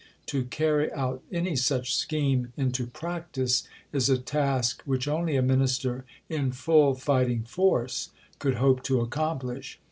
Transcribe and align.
To 0.25 0.45
carry 0.45 0.91
out 0.93 1.21
any 1.31 1.55
such 1.55 1.95
scheme 1.95 2.53
into 2.57 2.87
practice 2.87 3.67
is 3.93 4.09
a 4.09 4.17
task 4.17 4.81
which 4.83 5.07
only 5.07 5.35
a 5.35 5.43
Minister, 5.43 6.05
in 6.27 6.51
full 6.53 6.95
fighting 6.95 7.43
force, 7.43 8.09
could 8.39 8.55
hope 8.55 8.81
to 8.85 8.99
accomplish. 9.01 9.77